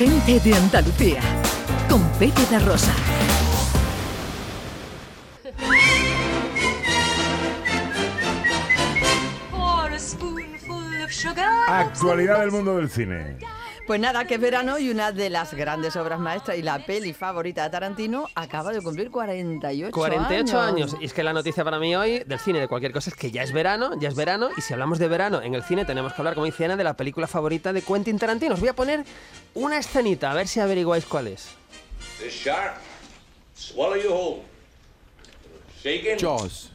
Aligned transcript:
Gente 0.00 0.40
de 0.40 0.54
Andalucía, 0.54 1.20
con 1.86 2.02
Pepe 2.12 2.40
de 2.46 2.58
Rosa. 2.60 2.94
Actualidad 11.68 12.40
del 12.40 12.50
mundo 12.50 12.78
del 12.78 12.88
cine. 12.88 13.36
Pues 13.90 13.98
nada, 13.98 14.24
que 14.24 14.34
es 14.34 14.40
verano 14.40 14.78
y 14.78 14.88
una 14.88 15.10
de 15.10 15.30
las 15.30 15.52
grandes 15.52 15.96
obras 15.96 16.20
maestras 16.20 16.56
y 16.56 16.62
la 16.62 16.78
peli 16.86 17.12
favorita 17.12 17.64
de 17.64 17.70
Tarantino 17.70 18.28
acaba 18.36 18.72
de 18.72 18.80
cumplir 18.82 19.10
48, 19.10 19.90
48 19.90 20.60
años. 20.60 20.96
Y 21.00 21.06
es 21.06 21.12
que 21.12 21.24
la 21.24 21.32
noticia 21.32 21.64
para 21.64 21.80
mí 21.80 21.96
hoy 21.96 22.20
del 22.20 22.38
cine, 22.38 22.60
de 22.60 22.68
cualquier 22.68 22.92
cosa, 22.92 23.10
es 23.10 23.16
que 23.16 23.32
ya 23.32 23.42
es 23.42 23.52
verano, 23.52 23.98
ya 23.98 24.08
es 24.08 24.14
verano. 24.14 24.50
Y 24.56 24.60
si 24.60 24.74
hablamos 24.74 25.00
de 25.00 25.08
verano 25.08 25.42
en 25.42 25.56
el 25.56 25.64
cine, 25.64 25.84
tenemos 25.84 26.12
que 26.12 26.20
hablar, 26.20 26.34
como 26.34 26.46
dice 26.46 26.64
Ana, 26.64 26.76
de 26.76 26.84
la 26.84 26.94
película 26.94 27.26
favorita 27.26 27.72
de 27.72 27.82
Quentin 27.82 28.16
Tarantino. 28.16 28.54
Os 28.54 28.60
voy 28.60 28.68
a 28.68 28.74
poner 28.74 29.04
una 29.54 29.76
escenita, 29.76 30.30
a 30.30 30.34
ver 30.34 30.46
si 30.46 30.60
averiguáis 30.60 31.04
cuál 31.04 31.26
es. 31.26 31.48
This 32.20 32.32
shark, 32.32 32.76
swallow 33.56 33.96
you 33.96 34.12
whole. 34.12 34.42
Shaking, 35.82 36.16
Jaws. 36.16 36.70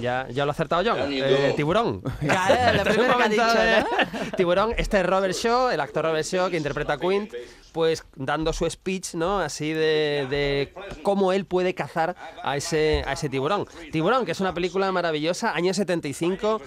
Ya, 0.00 0.26
ya 0.30 0.44
lo 0.44 0.50
ha 0.50 0.52
acertado 0.52 0.82
John. 0.84 1.10
Eh, 1.10 1.52
tiburón. 1.56 2.02
Claro, 2.20 2.72
lo 2.72 2.78
Este 2.82 2.90
primero 2.90 3.16
que 3.16 3.22
ha 3.22 3.28
dicho, 3.28 3.86
Tiburón, 4.36 4.74
este 4.76 5.00
es 5.00 5.06
Robert 5.06 5.34
Shaw, 5.34 5.70
el 5.70 5.80
actor 5.80 6.04
Robert 6.04 6.26
Shaw 6.26 6.50
que 6.50 6.56
interpreta 6.56 6.94
a 6.94 6.98
Quint, 6.98 7.32
pues 7.72 8.04
dando 8.16 8.52
su 8.52 8.68
speech, 8.68 9.14
¿no? 9.14 9.40
Así 9.40 9.72
de, 9.72 10.26
de 10.30 10.74
cómo 11.02 11.32
él 11.32 11.44
puede 11.44 11.74
cazar 11.74 12.16
a 12.42 12.56
ese, 12.56 13.02
a 13.06 13.12
ese 13.12 13.28
tiburón. 13.28 13.66
Tiburón, 13.92 14.24
que 14.24 14.32
es 14.32 14.40
una 14.40 14.54
película 14.54 14.90
maravillosa, 14.92 15.54
año 15.54 15.74
75. 15.74 16.60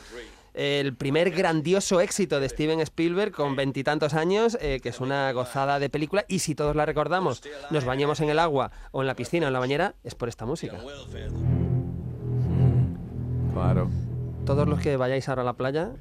El 0.53 0.95
primer 0.95 1.29
grandioso 1.29 2.01
éxito 2.01 2.39
de 2.39 2.49
Steven 2.49 2.79
Spielberg 2.81 3.31
con 3.31 3.55
veintitantos 3.55 4.15
años, 4.15 4.57
eh, 4.59 4.79
que 4.81 4.89
es 4.89 4.99
una 4.99 5.31
gozada 5.31 5.77
de 5.77 5.87
película. 5.91 6.25
Y 6.27 6.39
si 6.39 6.55
todos 6.55 6.75
la 6.75 6.83
recordamos, 6.83 7.43
nos 7.69 7.85
bañemos 7.85 8.21
en 8.21 8.29
el 8.29 8.39
agua 8.39 8.71
o 8.91 9.01
en 9.01 9.07
la 9.07 9.15
piscina 9.15 9.45
o 9.45 9.49
en 9.49 9.53
la 9.53 9.59
bañera, 9.59 9.93
es 10.03 10.15
por 10.15 10.29
esta 10.29 10.47
música. 10.47 10.79
Claro. 13.53 13.89
Todos 14.45 14.67
los 14.67 14.79
que 14.79 14.95
vayáis 14.95 15.27
ahora 15.27 15.41
a 15.41 15.45
la 15.45 15.53
playa 15.53 15.91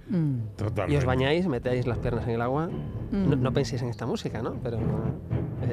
Totalmente. 0.57 0.95
y 0.95 0.97
os 0.97 1.05
bañáis, 1.05 1.49
metéis 1.49 1.87
las 1.87 1.99
piernas 1.99 2.25
en 2.29 2.35
el 2.35 2.43
agua, 2.43 2.69
no, 3.11 3.35
no 3.37 3.53
penséis 3.53 3.83
en 3.83 3.89
esta 3.89 4.07
música, 4.07 4.41
¿no? 4.43 4.55
Pero 4.63 4.79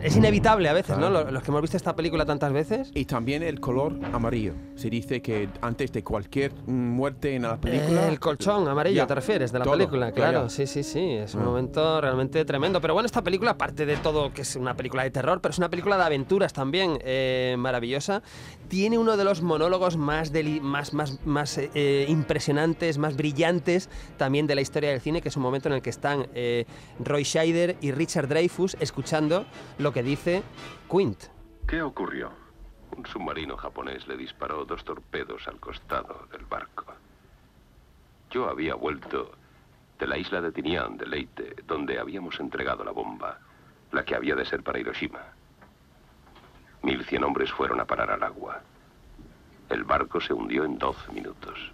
es 0.01 0.15
inevitable 0.15 0.69
a 0.69 0.73
veces, 0.73 0.97
¿no? 0.97 1.09
Lo- 1.09 1.29
Los 1.29 1.43
que 1.43 1.51
hemos 1.51 1.61
visto 1.61 1.77
esta 1.77 1.95
película 1.95 2.25
tantas 2.25 2.51
veces. 2.53 2.91
Y 2.93 3.05
también 3.05 3.43
el 3.43 3.59
color 3.59 3.95
amarillo. 4.13 4.53
Se 4.75 4.89
dice 4.89 5.21
que 5.21 5.49
antes 5.61 5.91
de 5.91 6.03
cualquier 6.03 6.51
mm, 6.65 6.71
muerte 6.71 7.35
en 7.35 7.43
la 7.43 7.57
película. 7.57 8.07
El 8.07 8.19
colchón 8.19 8.67
amarillo, 8.67 8.95
Ya, 8.97 9.07
¿te 9.07 9.15
refieres? 9.15 9.51
De 9.51 9.59
la 9.59 9.65
todo, 9.65 9.73
película, 9.75 10.11
claro. 10.11 10.49
Sí, 10.49 10.67
sí, 10.67 10.83
sí. 10.83 10.99
Es 11.13 11.35
un 11.35 11.41
Ah. 11.41 11.45
momento 11.45 12.01
realmente 12.01 12.43
tremendo. 12.45 12.79
Pero 12.81 12.93
bueno, 12.93 13.05
esta 13.07 13.21
película, 13.21 13.51
aparte 13.51 13.85
de 13.85 13.97
todo 13.97 14.33
que 14.33 14.41
es 14.43 14.55
una 14.55 14.75
película 14.75 15.03
de 15.03 15.11
terror, 15.11 15.39
pero 15.41 15.51
es 15.51 15.57
una 15.57 15.69
película 15.69 15.97
de 15.97 16.03
aventuras 16.03 16.53
también 16.53 16.97
eh, 17.03 17.55
maravillosa, 17.57 18.21
tiene 18.69 18.97
uno 18.97 19.17
de 19.17 19.23
los 19.23 19.41
monólogos 19.41 19.97
más, 19.97 20.31
deli- 20.33 20.61
más, 20.61 20.93
más, 20.93 21.19
más 21.25 21.57
eh, 21.57 22.05
impresionantes, 22.09 22.97
más 22.97 23.15
brillantes 23.15 23.89
también 24.17 24.47
de 24.47 24.55
la 24.55 24.61
historia 24.61 24.89
del 24.91 25.01
cine, 25.01 25.21
que 25.21 25.29
es 25.29 25.37
un 25.37 25.43
momento 25.43 25.67
en 25.69 25.75
el 25.75 25.81
que 25.81 25.89
están 25.89 26.27
eh, 26.33 26.65
Roy 26.99 27.23
Scheider 27.23 27.75
y 27.81 27.91
Richard 27.91 28.27
Dreyfuss 28.27 28.77
escuchando 28.79 29.45
lo 29.77 29.91
que 29.91 30.03
dice 30.03 30.43
Quint. 30.89 31.25
¿Qué 31.67 31.81
ocurrió? 31.81 32.31
Un 32.95 33.05
submarino 33.05 33.57
japonés 33.57 34.07
le 34.07 34.17
disparó 34.17 34.65
dos 34.65 34.83
torpedos 34.83 35.47
al 35.47 35.59
costado 35.59 36.27
del 36.31 36.45
barco. 36.45 36.85
Yo 38.29 38.49
había 38.49 38.75
vuelto 38.75 39.31
de 39.97 40.07
la 40.07 40.17
isla 40.17 40.41
de 40.41 40.51
Tinian 40.51 40.97
de 40.97 41.05
Leyte, 41.05 41.55
donde 41.65 41.99
habíamos 41.99 42.39
entregado 42.39 42.83
la 42.83 42.91
bomba, 42.91 43.39
la 43.91 44.03
que 44.03 44.15
había 44.15 44.35
de 44.35 44.45
ser 44.45 44.63
para 44.63 44.79
Hiroshima. 44.79 45.21
Mil 46.81 47.03
cien 47.05 47.23
hombres 47.23 47.51
fueron 47.51 47.79
a 47.79 47.85
parar 47.85 48.11
al 48.11 48.23
agua. 48.23 48.61
El 49.69 49.83
barco 49.83 50.19
se 50.19 50.33
hundió 50.33 50.65
en 50.65 50.77
12 50.77 51.11
minutos. 51.13 51.71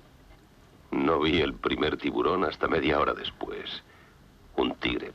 No 0.92 1.20
vi 1.20 1.42
el 1.42 1.54
primer 1.54 1.98
tiburón 1.98 2.44
hasta 2.44 2.68
media 2.68 3.00
hora 3.00 3.14
después. 3.14 3.84
Un 4.56 4.76
tigre 4.76 5.12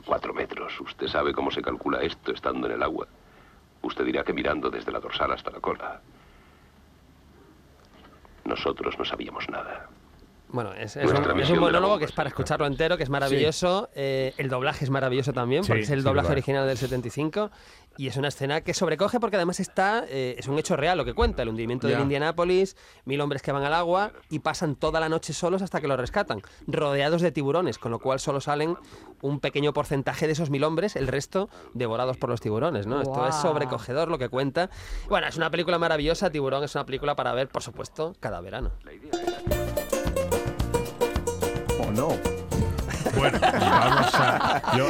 cuatro 0.00 0.34
metros. 0.34 0.80
¿Usted 0.80 1.06
sabe 1.08 1.32
cómo 1.32 1.50
se 1.50 1.62
calcula 1.62 2.00
esto 2.02 2.32
estando 2.32 2.66
en 2.66 2.74
el 2.74 2.82
agua? 2.82 3.06
Usted 3.82 4.04
dirá 4.04 4.24
que 4.24 4.32
mirando 4.32 4.70
desde 4.70 4.92
la 4.92 5.00
dorsal 5.00 5.32
hasta 5.32 5.50
la 5.50 5.60
cola. 5.60 6.00
Nosotros 8.44 8.98
no 8.98 9.04
sabíamos 9.04 9.48
nada. 9.48 9.88
Bueno, 10.50 10.72
es, 10.72 10.96
un, 10.96 11.02
es 11.02 11.48
de 11.48 11.54
monólogo 11.54 11.88
bomba 11.88 11.98
que 11.98 12.04
es 12.06 12.12
para 12.12 12.28
es 12.28 12.32
escucharlo 12.32 12.66
entero, 12.66 12.96
que 12.96 13.02
es 13.02 13.10
maravilloso. 13.10 13.90
Eh, 13.94 14.32
el 14.38 14.48
doblaje 14.48 14.84
es 14.84 14.90
maravilloso 14.90 15.32
también, 15.32 15.62
Sí, 15.62 15.68
porque 15.68 15.82
es 15.82 15.90
el 15.90 16.02
doblaje 16.02 16.32
original 16.32 16.66
del 16.66 16.78
75. 16.78 17.50
Y 17.98 18.06
es 18.06 18.16
una 18.16 18.28
escena 18.28 18.60
que 18.60 18.74
sobrecoge 18.74 19.18
porque 19.18 19.34
además 19.34 19.58
está, 19.58 20.04
eh, 20.08 20.36
es 20.38 20.46
un 20.46 20.56
hecho 20.56 20.76
real 20.76 20.96
lo 20.96 21.04
que 21.04 21.14
cuenta, 21.14 21.42
el 21.42 21.48
hundimiento 21.48 21.88
del 21.88 21.96
Ya. 21.96 22.02
Indianápolis, 22.02 22.76
mil 23.04 23.20
hombres 23.20 23.42
que 23.42 23.50
van 23.50 23.64
al 23.64 23.74
agua 23.74 24.12
y 24.30 24.38
pasan 24.38 24.76
toda 24.76 25.00
la 25.00 25.08
noche 25.08 25.32
solos 25.32 25.62
hasta 25.62 25.80
que 25.80 25.88
lo 25.88 25.96
rescatan, 25.96 26.40
rodeados 26.68 27.22
de 27.22 27.32
tiburones, 27.32 27.78
con 27.78 27.90
lo 27.90 27.98
cual 27.98 28.20
solo 28.20 28.40
salen 28.40 28.76
un 29.20 29.40
pequeño 29.40 29.72
porcentaje 29.72 30.26
de 30.26 30.34
esos 30.34 30.48
mil 30.48 30.62
hombres, 30.62 30.94
el 30.94 31.08
resto 31.08 31.48
devorados 31.74 32.16
por 32.18 32.30
los 32.30 32.40
tiburones, 32.40 32.86
¿no? 32.86 33.02
Esto 33.02 33.26
es 33.26 33.34
sobrecogedor 33.34 34.08
lo 34.08 34.18
que 34.18 34.28
cuenta. 34.28 34.70
Bueno, 35.08 35.26
es 35.26 35.36
una 35.36 35.50
película 35.50 35.78
maravillosa, 35.80 36.30
Tiburón 36.30 36.62
es 36.62 36.76
una 36.76 36.86
película 36.86 37.16
para 37.16 37.32
ver, 37.32 37.48
por 37.48 37.64
supuesto, 37.64 38.14
cada 38.20 38.40
verano. 38.40 38.70
No. 41.98 42.08
Bueno, 43.16 43.38
vamos 43.40 44.14
a. 44.14 44.62
Yo, 44.76 44.86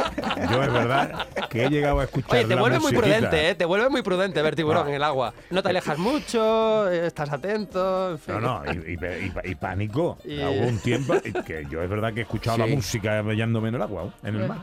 yo 0.50 0.62
es 0.62 0.72
verdad 0.72 1.26
que 1.48 1.64
he 1.64 1.70
llegado 1.70 2.00
a 2.00 2.04
escuchar. 2.04 2.32
Oye, 2.32 2.44
te 2.46 2.54
la 2.54 2.60
vuelve 2.60 2.78
muy 2.80 2.92
prudente, 2.92 3.50
¿eh? 3.50 3.54
Te 3.54 3.64
vuelve 3.64 3.88
muy 3.88 4.02
prudente 4.02 4.42
ver 4.42 4.54
tiburón 4.56 4.86
Ah. 4.86 4.88
en 4.90 4.94
el 4.96 5.02
agua. 5.02 5.32
No 5.50 5.62
te 5.62 5.68
alejas 5.70 5.98
mucho, 5.98 6.90
eh, 6.90 7.06
estás 7.06 7.30
atento, 7.30 8.10
en 8.12 8.18
fin. 8.18 8.34
No, 8.40 8.62
no, 8.64 8.72
y, 8.72 8.76
y- 8.92 8.98
y- 9.46 9.50
y 9.50 9.54
pánico. 9.54 10.18
Y- 10.24 10.40
Hubo 10.42 10.66
un 10.68 10.78
tiempo 10.78 11.14
que 11.46 11.66
yo 11.70 11.82
es 11.82 11.88
verdad 11.88 12.12
que 12.12 12.20
he 12.20 12.22
escuchado 12.24 12.56
Sí. 12.56 12.62
la 12.68 12.74
música 12.76 13.18
hallándome 13.20 13.68
en 13.68 13.74
el 13.76 13.82
agua, 13.82 14.12
en 14.24 14.34
el 14.36 14.48
mar. 14.48 14.58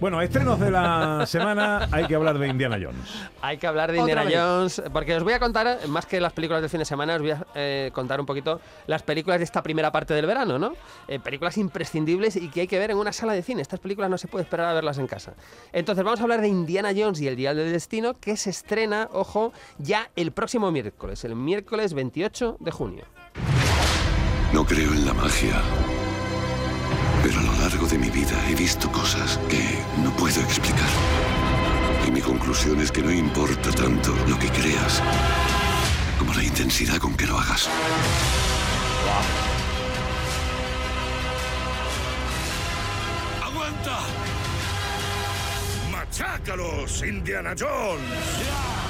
Bueno, 0.00 0.20
estrenos 0.20 0.58
de 0.60 0.70
la 0.70 1.24
semana, 1.26 1.88
hay 1.92 2.06
que 2.06 2.14
hablar 2.14 2.38
de 2.38 2.48
Indiana 2.48 2.76
Jones. 2.80 3.28
Hay 3.40 3.58
que 3.58 3.66
hablar 3.66 3.92
de 3.92 4.00
Otra 4.00 4.24
Indiana 4.24 4.24
vez. 4.24 4.76
Jones, 4.78 4.82
porque 4.92 5.16
os 5.16 5.22
voy 5.22 5.32
a 5.32 5.38
contar, 5.38 5.86
más 5.88 6.06
que 6.06 6.20
las 6.20 6.32
películas 6.32 6.60
del 6.62 6.70
fin 6.70 6.80
de 6.80 6.84
semana, 6.84 7.14
os 7.14 7.20
voy 7.20 7.30
a 7.30 7.46
eh, 7.54 7.90
contar 7.94 8.20
un 8.20 8.26
poquito 8.26 8.60
las 8.86 9.02
películas 9.02 9.38
de 9.38 9.44
esta 9.44 9.62
primera 9.62 9.92
parte 9.92 10.14
del 10.14 10.26
verano, 10.26 10.58
¿no? 10.58 10.72
Eh, 11.08 11.18
películas 11.20 11.56
imprescindibles 11.58 12.36
y 12.36 12.48
que 12.48 12.62
hay 12.62 12.66
que 12.66 12.78
ver 12.78 12.90
en 12.90 12.96
una 12.96 13.12
sala 13.12 13.32
de 13.32 13.42
cine. 13.42 13.62
Estas 13.62 13.80
películas 13.80 14.10
no 14.10 14.18
se 14.18 14.28
puede 14.28 14.42
esperar 14.42 14.68
a 14.68 14.74
verlas 14.74 14.98
en 14.98 15.06
casa. 15.06 15.34
Entonces 15.72 16.04
vamos 16.04 16.20
a 16.20 16.24
hablar 16.24 16.40
de 16.40 16.48
Indiana 16.48 16.90
Jones 16.96 17.20
y 17.20 17.28
el 17.28 17.36
Dial 17.36 17.56
del 17.56 17.72
Destino, 17.72 18.14
que 18.14 18.36
se 18.36 18.50
estrena, 18.50 19.08
ojo, 19.12 19.52
ya 19.78 20.10
el 20.16 20.32
próximo 20.32 20.70
miércoles, 20.70 21.24
el 21.24 21.36
miércoles 21.36 21.94
28 21.94 22.58
de 22.60 22.70
junio. 22.70 23.04
No 24.52 24.64
creo 24.64 24.92
en 24.92 25.06
la 25.06 25.14
magia. 25.14 25.62
Pero 27.24 27.40
a 27.40 27.42
lo 27.42 27.54
largo 27.54 27.86
de 27.86 27.96
mi 27.96 28.10
vida 28.10 28.38
he 28.50 28.54
visto 28.54 28.92
cosas 28.92 29.40
que 29.48 29.82
no 30.02 30.14
puedo 30.14 30.42
explicar. 30.42 30.90
Y 32.06 32.10
mi 32.10 32.20
conclusión 32.20 32.78
es 32.82 32.92
que 32.92 33.00
no 33.00 33.10
importa 33.10 33.70
tanto 33.70 34.14
lo 34.28 34.38
que 34.38 34.48
creas 34.48 35.02
como 36.18 36.34
la 36.34 36.44
intensidad 36.44 36.98
con 36.98 37.16
que 37.16 37.26
lo 37.26 37.38
hagas. 37.38 37.70
¡Aguanta! 43.42 44.00
¡Machácalos, 45.90 47.02
Indiana 47.04 47.54
Jones! 47.58 48.83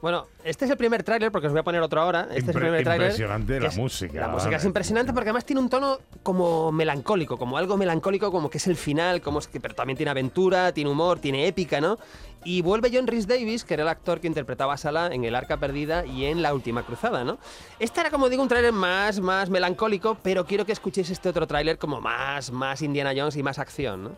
Bueno, 0.00 0.26
este 0.44 0.64
es 0.64 0.70
el 0.70 0.76
primer 0.76 1.02
tráiler, 1.02 1.32
porque 1.32 1.48
os 1.48 1.52
voy 1.52 1.58
a 1.58 1.64
poner 1.64 1.82
otro 1.82 2.00
ahora. 2.00 2.28
Este 2.30 2.38
es 2.38 2.48
el 2.48 2.62
primer 2.62 2.84
tráiler. 2.84 3.06
impresionante 3.08 3.58
la 3.58 3.66
es- 3.66 3.76
música, 3.76 4.20
La 4.20 4.28
música 4.28 4.56
es 4.56 4.64
impresionante 4.64 5.12
porque 5.12 5.30
además 5.30 5.44
tiene 5.44 5.60
un 5.60 5.68
tono 5.68 5.98
como 6.22 6.70
melancólico, 6.70 7.36
como 7.36 7.58
algo 7.58 7.76
melancólico, 7.76 8.30
como 8.30 8.48
que 8.48 8.58
es 8.58 8.66
el 8.68 8.76
final, 8.76 9.20
como 9.20 9.40
es 9.40 9.48
que, 9.48 9.58
pero 9.58 9.74
también 9.74 9.96
tiene 9.96 10.10
aventura, 10.10 10.70
tiene 10.72 10.88
humor, 10.90 11.18
tiene 11.18 11.48
épica, 11.48 11.80
¿no? 11.80 11.98
Y 12.44 12.62
vuelve 12.62 12.90
John 12.92 13.08
Rhys 13.08 13.26
Davis, 13.26 13.64
que 13.64 13.74
era 13.74 13.82
el 13.82 13.88
actor 13.88 14.20
que 14.20 14.28
interpretaba 14.28 14.74
a 14.74 14.76
Sala 14.76 15.08
en 15.12 15.24
El 15.24 15.34
Arca 15.34 15.56
Perdida 15.56 16.06
y 16.06 16.26
en 16.26 16.42
La 16.42 16.54
Última 16.54 16.84
Cruzada, 16.84 17.24
¿no? 17.24 17.38
Este 17.80 18.00
era, 18.00 18.10
como 18.10 18.28
digo, 18.28 18.40
un 18.44 18.48
tráiler 18.48 18.72
más, 18.72 19.18
más 19.18 19.50
melancólico, 19.50 20.16
pero 20.22 20.46
quiero 20.46 20.64
que 20.64 20.70
escuchéis 20.70 21.10
este 21.10 21.28
otro 21.28 21.48
tráiler 21.48 21.76
como 21.76 22.00
más, 22.00 22.52
más 22.52 22.82
Indiana 22.82 23.12
Jones 23.16 23.34
y 23.34 23.42
más 23.42 23.58
acción, 23.58 24.04
¿no? 24.04 24.10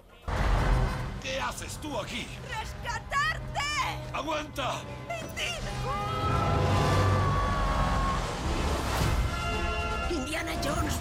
¿Qué 1.22 1.38
haces 1.40 1.78
tú 1.78 1.98
aquí? 1.98 2.26
¡Rescatarte! 2.48 3.60
¡Aguanta! 4.12 4.80
Indiana 10.10 10.52
Jones, 10.64 10.94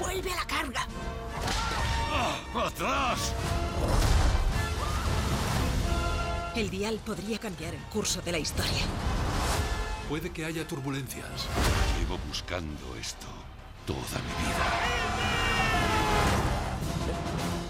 vuelve 0.00 0.32
a 0.32 0.36
la 0.36 0.44
carga. 0.46 0.86
¡Ah! 2.12 2.66
¡Atrás! 2.66 3.34
El 6.54 6.70
dial 6.70 7.00
podría 7.04 7.38
cambiar 7.38 7.74
el 7.74 7.82
curso 7.84 8.20
de 8.20 8.32
la 8.32 8.38
historia. 8.38 8.84
Puede 10.08 10.30
que 10.30 10.44
haya 10.44 10.66
turbulencias. 10.66 11.46
Llevo 11.98 12.18
buscando 12.26 12.96
esto 12.96 13.26
toda 13.86 14.00
mi 14.00 14.44
vida. 14.44 15.47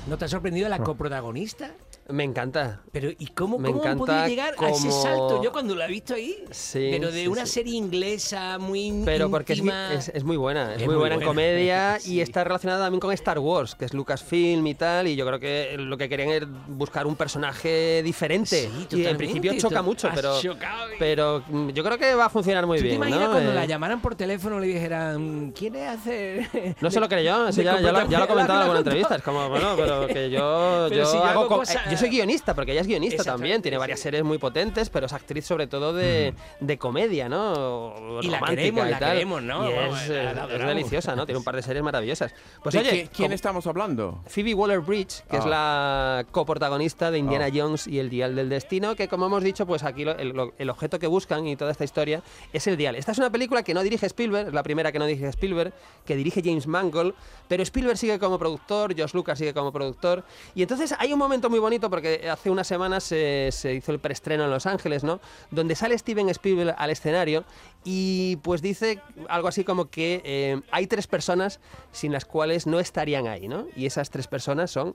¿No 0.08 0.16
te 0.16 0.24
ha 0.24 0.28
sorprendido 0.28 0.70
la 0.70 0.78
coprotagonista? 0.78 1.70
Me 2.08 2.24
encanta. 2.24 2.80
Pero 2.90 3.10
¿y 3.10 3.26
cómo, 3.28 3.58
Me 3.58 3.68
cómo 3.70 3.84
han 3.84 3.98
podido 3.98 4.26
llegar 4.26 4.54
a 4.58 4.70
ese 4.70 4.90
salto? 4.90 5.42
Yo 5.42 5.52
cuando 5.52 5.74
lo 5.74 5.82
he 5.84 5.88
visto 5.88 6.14
ahí, 6.14 6.42
Sí, 6.50 6.88
pero 6.90 7.12
de 7.12 7.20
sí, 7.22 7.28
una 7.28 7.44
sí. 7.44 7.52
serie 7.52 7.74
inglesa 7.76 8.56
muy 8.58 9.02
Pero 9.04 9.30
porque 9.30 9.52
es, 9.52 9.58
íntima... 9.58 9.92
es- 9.92 10.08
es 10.08 10.24
muy 10.24 10.38
buena, 10.38 10.74
es, 10.74 10.80
Es 10.80 10.86
muy, 10.86 10.96
buena 10.96 11.16
en 11.16 11.22
comedia 11.22 11.98
y 12.04 12.20
está 12.20 12.44
relacionada 12.44 12.84
también 12.86 13.00
con 13.00 13.12
Star 13.12 13.38
Wars, 13.38 13.74
que 13.74 13.84
es 13.84 13.92
Lucasfilm 13.92 14.66
y 14.66 14.74
tal, 14.74 15.06
y 15.06 15.16
yo 15.16 15.26
creo 15.26 15.38
que 15.38 15.76
lo 15.78 15.98
que 15.98 16.08
querían 16.08 16.30
era 16.30 16.46
buscar 16.66 17.06
un 17.06 17.14
personaje 17.14 18.02
diferente. 18.02 18.70
Sí, 18.88 18.96
y 18.96 19.04
en 19.04 19.16
principio 19.18 19.52
choca 19.58 19.82
mucho, 19.82 20.08
pero, 20.14 20.40
chocado 20.40 20.86
pero 20.98 21.42
mm, 21.46 21.68
yo 21.70 21.84
creo 21.84 21.98
que 21.98 22.14
va 22.14 22.24
a 22.24 22.30
funcionar 22.30 22.66
muy 22.66 22.78
¿Tú 22.78 22.82
te 22.84 22.88
bien. 22.88 22.96
imaginas 22.96 23.20
¿no? 23.26 23.30
cuando 23.32 23.52
Eh, 23.52 23.54
la 23.54 23.64
llamaran 23.66 24.00
por 24.00 24.14
teléfono 24.14 24.56
y 24.58 24.68
le 24.68 24.74
dijeran, 24.74 25.52
¿quieres 25.52 25.88
hacer...? 25.90 26.48
No 26.80 26.90
se 26.90 27.00
lo 27.00 27.08
creyó, 27.08 27.50
ya, 27.50 27.62
ya 27.62 27.92
lo, 27.92 27.98
ha 27.98 28.26
comentado 28.26 28.54
en 28.58 28.62
alguna 28.62 28.78
entrevista. 28.78 29.16
Es 29.16 29.22
como, 29.22 29.48
bueno, 29.50 29.74
pero 29.76 30.06
que 30.06 30.30
yo, 30.30 30.86
Pero 30.88 31.02
yo, 31.02 31.06
si 31.06 31.16
yo 31.16 31.24
hago 31.24 31.62
eh, 31.62 31.97
yo 31.98 32.06
soy 32.06 32.10
guionista, 32.10 32.54
porque 32.54 32.72
ella 32.72 32.80
es 32.82 32.86
guionista 32.86 33.24
también, 33.24 33.60
tiene 33.62 33.78
varias 33.78 34.00
series 34.00 34.24
muy 34.24 34.38
potentes, 34.38 34.90
pero 34.90 35.06
es 35.06 35.12
actriz 35.12 35.44
sobre 35.46 35.66
todo 35.66 35.92
de, 35.92 36.34
de 36.60 36.78
comedia, 36.78 37.28
¿no? 37.28 38.20
Y 38.22 38.28
la 38.28 38.40
queremos, 38.40 38.86
y 38.86 38.90
la 38.90 38.98
tal. 38.98 39.12
queremos, 39.12 39.42
¿no? 39.42 39.70
Y 39.70 39.74
Vamos, 39.74 40.02
es, 40.02 40.08
la- 40.08 40.22
la 40.24 40.30
es 40.32 40.38
adoramos. 40.38 40.74
deliciosa, 40.74 41.16
¿no? 41.16 41.26
Tiene 41.26 41.38
un 41.38 41.44
par 41.44 41.56
de 41.56 41.62
series 41.62 41.82
maravillosas. 41.82 42.32
Pues 42.62 42.72
¿De 42.74 42.78
oye, 42.80 42.90
qué- 42.90 43.08
quién 43.08 43.32
estamos 43.32 43.66
hablando? 43.66 44.20
Phoebe 44.26 44.54
Waller-Bridge, 44.54 45.22
que 45.30 45.36
es 45.36 45.44
Ah. 45.44 45.48
la 45.48 46.26
coprotagonista 46.30 47.10
de 47.10 47.18
Indiana 47.18 47.46
Ah. 47.46 47.52
Jones 47.54 47.86
y 47.86 47.98
el 47.98 48.10
Dial 48.10 48.34
del 48.36 48.48
Destino, 48.48 48.94
que 48.94 49.08
como 49.08 49.26
hemos 49.26 49.42
dicho, 49.42 49.66
pues 49.66 49.82
aquí 49.84 50.04
lo- 50.04 50.16
el, 50.16 50.28
lo- 50.30 50.52
el 50.58 50.70
objeto 50.70 50.98
que 50.98 51.06
buscan 51.06 51.46
y 51.46 51.56
toda 51.56 51.70
esta 51.72 51.84
historia 51.84 52.22
es 52.52 52.66
el 52.66 52.76
Dial. 52.76 52.96
Esta 52.96 53.12
es 53.12 53.18
una 53.18 53.30
película 53.30 53.62
que 53.62 53.74
no 53.74 53.82
dirige 53.82 54.06
Spielberg, 54.06 54.48
es 54.48 54.54
la 54.54 54.62
primera 54.62 54.92
que 54.92 54.98
no 54.98 55.06
dirige 55.06 55.26
Spielberg, 55.28 55.72
que 56.04 56.16
dirige 56.16 56.42
James 56.44 56.66
Mangold, 56.66 57.14
pero 57.48 57.62
Spielberg 57.62 57.98
sigue 57.98 58.18
como 58.18 58.38
productor, 58.38 58.98
Josh 58.98 59.12
Lucas 59.14 59.38
sigue 59.38 59.52
como 59.54 59.72
productor, 59.72 60.24
y 60.54 60.62
entonces 60.62 60.94
hay 60.98 61.12
un 61.12 61.18
momento 61.18 61.50
muy 61.50 61.58
bonito 61.58 61.87
porque 61.90 62.28
hace 62.30 62.50
unas 62.50 62.66
semanas 62.66 63.04
se, 63.04 63.50
se 63.52 63.74
hizo 63.74 63.92
el 63.92 63.98
preestreno 63.98 64.44
en 64.44 64.50
Los 64.50 64.66
Ángeles, 64.66 65.04
¿no? 65.04 65.20
Donde 65.50 65.74
sale 65.74 65.96
Steven 65.96 66.28
Spielberg 66.28 66.74
al 66.76 66.90
escenario 66.90 67.44
y 67.84 68.36
pues 68.42 68.62
dice 68.62 69.00
algo 69.28 69.48
así 69.48 69.64
como 69.64 69.90
que 69.90 70.22
eh, 70.24 70.60
hay 70.70 70.86
tres 70.86 71.06
personas 71.06 71.60
sin 71.92 72.12
las 72.12 72.24
cuales 72.24 72.66
no 72.66 72.80
estarían 72.80 73.26
ahí, 73.26 73.48
¿no? 73.48 73.66
Y 73.76 73.86
esas 73.86 74.10
tres 74.10 74.26
personas 74.26 74.70
son 74.70 74.94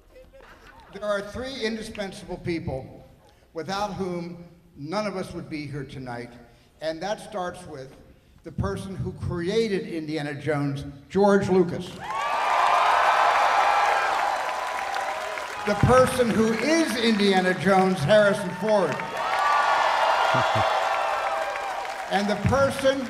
There 0.93 1.05
are 1.05 1.23
three 1.23 1.65
indispensable 1.65 2.37
people 2.37 3.03
without 3.53 3.93
whom 3.93 4.37
none 4.77 5.07
of 5.07 5.15
us 5.15 5.33
would 5.33 5.49
be 5.49 5.65
here 5.65 5.83
tonight, 5.83 6.29
and 6.81 7.01
that 7.01 7.19
starts 7.19 7.65
with 7.67 7.89
the 8.43 8.51
person 8.51 8.95
who 8.95 9.11
created 9.13 9.87
Indiana 9.87 10.35
Jones, 10.35 10.85
George 11.09 11.49
Lucas. 11.49 11.89
The 15.65 15.75
person 15.75 16.29
who 16.29 16.51
is 16.51 16.93
Indiana 16.97 17.53
Jones, 17.53 17.97
Harrison 17.99 18.49
Ford. 18.59 18.89
and 22.11 22.27
the 22.27 22.35
person 22.49 23.07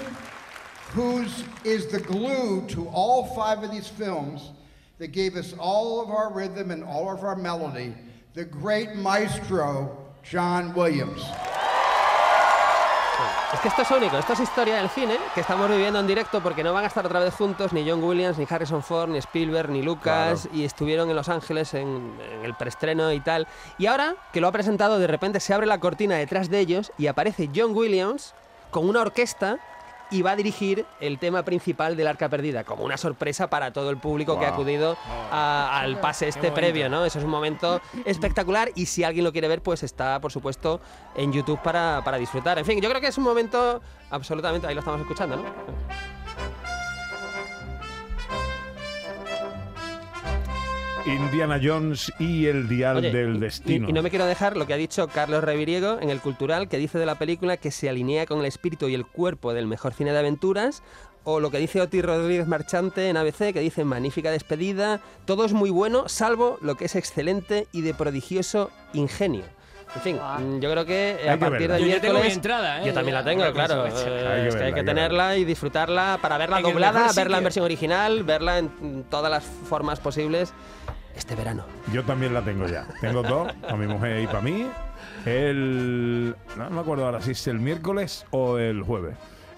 whose 0.91 1.45
is 1.63 1.87
the 1.87 1.99
glue 1.99 2.63
to 2.67 2.87
all 2.89 3.33
five 3.33 3.63
of 3.63 3.71
these 3.71 3.87
films 3.87 4.51
that 4.99 5.07
gave 5.07 5.35
us 5.35 5.55
all 5.57 5.99
of 5.99 6.11
our 6.11 6.31
rhythm 6.31 6.69
and 6.69 6.83
all 6.83 7.11
of 7.11 7.23
our 7.23 7.35
melody, 7.35 7.95
the 8.35 8.45
great 8.45 8.97
maestro 8.97 9.97
John 10.21 10.75
Williams. 10.75 11.23
Es 13.53 13.59
que 13.59 13.67
esto 13.67 13.83
es 13.83 13.91
único, 13.91 14.17
esto 14.17 14.33
es 14.33 14.39
historia 14.39 14.77
del 14.77 14.89
cine 14.89 15.17
que 15.35 15.41
estamos 15.41 15.69
viviendo 15.69 15.99
en 15.99 16.07
directo 16.07 16.41
porque 16.41 16.63
no 16.63 16.73
van 16.73 16.83
a 16.83 16.87
estar 16.87 17.05
otra 17.05 17.19
vez 17.19 17.35
juntos 17.35 17.71
ni 17.71 17.87
John 17.87 18.03
Williams, 18.03 18.37
ni 18.37 18.47
Harrison 18.49 18.81
Ford, 18.81 19.09
ni 19.09 19.19
Spielberg, 19.19 19.69
ni 19.69 19.83
Lucas 19.83 20.49
y 20.51 20.65
estuvieron 20.65 21.09
en 21.09 21.15
Los 21.15 21.29
Ángeles 21.29 21.73
en, 21.75 22.17
en 22.19 22.43
el 22.43 22.55
preestreno 22.55 23.11
y 23.11 23.19
tal. 23.19 23.47
Y 23.77 23.85
ahora 23.85 24.15
que 24.31 24.41
lo 24.41 24.47
ha 24.47 24.51
presentado, 24.51 24.97
de 24.97 25.07
repente 25.07 25.39
se 25.39 25.53
abre 25.53 25.67
la 25.67 25.79
cortina 25.79 26.15
detrás 26.15 26.49
de 26.49 26.59
ellos 26.59 26.91
y 26.97 27.07
aparece 27.07 27.49
John 27.55 27.75
Williams 27.75 28.33
con 28.71 28.89
una 28.89 29.01
orquesta 29.01 29.59
y 30.13 30.21
va 30.21 30.31
a 30.31 30.35
dirigir 30.37 30.85
el 31.01 31.17
tema 31.19 31.43
principal 31.43 31.97
del 31.97 32.07
Arca 32.07 32.29
Perdida, 32.29 32.63
como 32.63 32.83
una 32.85 32.95
sorpresa 32.97 33.49
para 33.49 33.73
todo 33.73 33.89
el 33.89 33.97
público 33.97 34.39
que 34.39 34.45
ha 34.45 34.49
acudido 34.49 34.95
a- 35.31 35.79
al 35.81 35.99
pase 35.99 36.27
este 36.29 36.51
previo, 36.51 36.87
¿no? 36.89 37.03
Eso 37.03 37.19
es 37.19 37.25
un 37.25 37.31
momento 37.31 37.81
espectacular 38.05 38.69
y 38.75 38.85
si 38.85 39.03
alguien 39.03 39.25
lo 39.25 39.31
quiere 39.31 39.47
ver, 39.47 39.61
pues 39.61 39.83
está, 39.83 40.21
por 40.21 40.31
supuesto, 40.31 40.79
en 41.15 41.33
YouTube 41.33 41.59
para, 41.61 42.01
para 42.05 42.17
disfrutar. 42.17 42.59
En 42.59 42.65
fin, 42.65 42.79
yo 42.79 42.89
creo 42.89 43.01
que 43.01 43.07
es 43.07 43.17
un 43.17 43.23
momento 43.25 43.81
absolutamente... 44.11 44.67
Ahí 44.67 44.75
lo 44.75 44.79
estamos 44.79 45.01
escuchando, 45.01 45.35
¿no? 45.37 45.43
Indiana 51.05 51.59
Jones 51.61 52.11
y 52.19 52.45
el 52.47 52.67
Dial 52.69 52.97
Oye, 52.97 53.11
del 53.11 53.35
y- 53.35 53.39
Destino. 53.39 53.87
Y, 53.87 53.89
y 53.89 53.93
no 53.93 54.01
me 54.01 54.09
quiero 54.09 54.25
dejar 54.25 54.55
lo 54.57 54.65
que 54.65 54.73
ha 54.73 54.77
dicho 54.77 55.07
Carlos 55.07 55.43
Reviriego 55.43 55.97
en 56.01 56.09
el 56.09 56.19
Cultural, 56.21 56.67
que 56.69 56.77
dice 56.77 56.97
de 56.97 57.05
la 57.05 57.15
película 57.15 57.57
que 57.57 57.71
se 57.71 57.89
alinea 57.89 58.25
con 58.25 58.39
el 58.39 58.45
espíritu 58.45 58.87
y 58.87 58.93
el 58.95 59.05
cuerpo 59.05 59.53
del 59.53 59.67
mejor 59.67 59.93
cine 59.93 60.11
de 60.13 60.19
aventuras, 60.19 60.81
o 61.25 61.39
lo 61.39 61.51
que 61.51 61.57
dice 61.57 61.81
Oti 61.81 62.01
Rodríguez 62.01 62.47
Marchante 62.47 63.09
en 63.09 63.17
ABC, 63.17 63.53
que 63.53 63.59
dice 63.59 63.83
magnífica 63.85 64.31
despedida, 64.31 64.99
todo 65.25 65.45
es 65.45 65.53
muy 65.53 65.69
bueno, 65.69 66.07
salvo 66.09 66.57
lo 66.61 66.75
que 66.75 66.85
es 66.85 66.95
excelente 66.95 67.67
y 67.71 67.81
de 67.81 67.93
prodigioso 67.93 68.71
ingenio. 68.93 69.43
En 69.95 70.01
fin, 70.01 70.15
mm, 70.17 70.59
yo 70.59 70.71
creo 70.71 70.85
que 70.85 71.11
eh, 71.11 71.17
Hay 71.21 71.29
a 71.29 71.33
que 71.33 71.39
partir 71.39 71.59
verla. 71.69 71.75
del 71.75 71.87
Yo 71.95 72.01
tengo 72.01 72.19
mi 72.19 72.27
entrada, 72.31 72.81
¿eh? 72.81 72.87
Yo 72.87 72.93
también 72.93 73.13
la 73.13 73.23
tengo, 73.23 73.53
claro. 73.53 73.85
supuesto. 73.85 74.09
Hay 74.09 74.15
que 74.15 74.17
es 74.17 74.23
que 74.23 74.27
hay 74.27 74.41
verla, 74.43 74.57
que 74.59 74.63
hay 74.65 74.73
que 74.73 74.83
tenerla 74.83 75.37
y 75.37 75.45
disfrutarla 75.45 76.17
para 76.19 76.37
verla 76.39 76.61
doblada, 76.61 77.11
verla 77.15 77.37
en 77.37 77.43
versión 77.43 77.63
original, 77.63 78.23
verla 78.23 78.57
en 78.57 79.03
todas 79.11 79.29
las 79.29 79.43
formas 79.43 79.99
posibles 79.99 80.51
este 81.15 81.35
verano. 81.35 81.63
Yo 81.91 82.03
también 82.03 82.33
la 82.33 82.41
tengo 82.41 82.67
ya. 82.67 82.85
Tengo 83.01 83.21
dos, 83.23 83.51
para 83.61 83.75
mi 83.77 83.87
mujer 83.87 84.21
y 84.21 84.27
para 84.27 84.41
mí. 84.41 84.67
El. 85.25 86.35
No, 86.57 86.69
me 86.69 86.79
acuerdo 86.81 87.05
ahora 87.05 87.21
si 87.21 87.31
es 87.31 87.47
el 87.47 87.59
miércoles 87.59 88.25
o 88.31 88.57
el 88.57 88.81
jueves. 88.83 89.15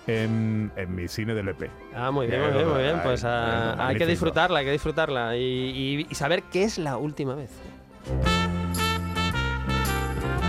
En, 0.08 0.72
en 0.76 0.94
mi 0.94 1.08
cine 1.08 1.34
del 1.34 1.48
EP. 1.50 1.68
Ah, 1.96 2.12
muy 2.12 2.28
bien, 2.28 2.40
muy 2.42 2.52
bien, 2.52 2.70
muy 2.70 2.84
bien. 2.84 3.00
Pues 3.04 3.24
ah, 3.26 3.76
hay 3.88 3.96
que 3.98 4.06
disfrutarla, 4.06 4.60
hay 4.60 4.66
que 4.66 4.72
disfrutarla 4.72 5.36
y, 5.36 5.42
y- 5.42 6.08
y 6.08 6.14
saber 6.16 6.44
qué 6.44 6.64
es 6.64 6.78
la 6.78 6.98
última 6.98 7.34
vez. 7.34 7.50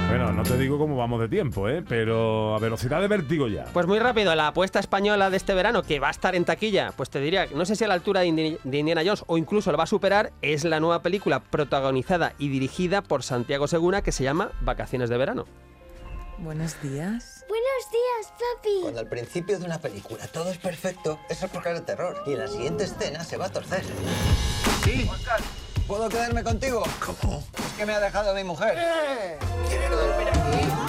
Bueno, 0.08 0.32
no 0.32 0.44
te 0.44 0.56
digo 0.56 0.79
cómo 0.79 0.97
vamos 0.97 1.20
de 1.20 1.29
tiempo, 1.29 1.69
¿eh? 1.69 1.82
Pero 1.87 2.55
a 2.55 2.58
velocidad 2.61 3.00
de 3.00 3.08
vértigo 3.08 3.49
ya. 3.49 3.64
Pues 3.73 3.87
muy 3.87 3.99
rápido, 3.99 4.35
la 4.35 4.49
apuesta 4.49 4.79
española 4.79 5.31
de 5.31 5.37
este 5.37 5.53
verano, 5.53 5.82
que 5.82 5.99
va 5.99 6.08
a 6.08 6.12
estar 6.12 6.35
en 6.37 6.44
taquilla, 6.44 6.93
pues 6.97 7.11
te 7.11 7.20
diría, 7.20 7.47
no 7.55 7.64
sé 7.67 7.75
si 7.76 7.85
a 7.85 7.88
la 7.88 7.94
altura 7.94 8.20
de, 8.20 8.29
Indi- 8.29 8.58
de 8.62 8.79
Indiana 8.79 9.03
Jones 9.05 9.25
o 9.26 9.37
incluso 9.37 9.73
lo 9.73 9.79
va 9.79 9.85
a 9.85 9.88
superar, 9.88 10.32
es 10.43 10.64
la 10.64 10.79
nueva 10.81 11.03
película 11.03 11.41
protagonizada 11.41 12.35
y 12.38 12.49
dirigida 12.49 13.03
por 13.03 13.25
Santiago 13.25 13.67
Segura 13.67 14.03
que 14.03 14.12
se 14.12 14.23
llama 14.25 14.53
Vacaciones 14.61 15.11
de 15.11 15.17
Verano. 15.19 15.44
Buenos 16.39 16.81
días. 16.82 17.44
Buenos 17.48 17.91
días, 17.91 18.32
papi. 18.32 18.79
Cuando 18.82 19.01
al 19.01 19.08
principio 19.08 19.58
de 19.58 19.65
una 19.65 19.79
película 19.79 20.27
todo 20.29 20.51
es 20.51 20.58
perfecto, 20.58 21.19
eso 21.29 21.46
es 21.46 21.53
porque 21.53 21.70
de 21.70 21.81
terror. 21.81 22.22
Y 22.27 22.32
en 22.34 22.39
la 22.39 22.48
siguiente 22.48 22.84
escena 22.84 23.25
se 23.25 23.36
va 23.36 23.46
a 23.46 23.51
torcer. 23.51 23.82
Sí. 24.84 25.08
¿Puedo 25.86 26.08
quedarme 26.08 26.43
contigo? 26.43 26.82
¿Cómo? 27.05 27.44
Es 27.58 27.72
que 27.78 27.86
me 27.86 27.94
ha 27.94 28.00
dejado 28.00 28.34
mi 28.34 28.43
mujer. 28.43 28.76
¿Quiero 29.69 29.96
dormir 29.96 30.28
aquí? 30.28 30.85